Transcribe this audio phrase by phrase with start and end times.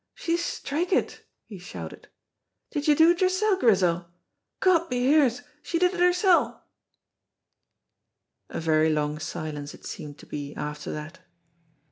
[0.15, 2.07] "She's straikit!" he shouted.
[2.71, 4.07] "Did you do it yoursel', Grizel?
[4.59, 6.59] God behears, she did it hersel'!"
[8.49, 11.19] A very long silence it seemed to be after that.